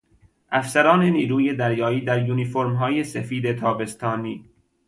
[0.51, 4.45] افسران نیروی دریایی در انیفورمهای سفید تابستانی